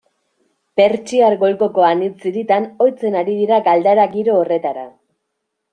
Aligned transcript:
Pertsiar 0.79 1.35
Golkoko 1.43 1.85
anitz 1.89 2.27
hiritan 2.31 2.67
ohitzen 2.87 3.19
ari 3.23 3.37
dira 3.45 3.63
galdara 3.71 4.11
giro 4.17 4.41
horretara. 4.41 4.93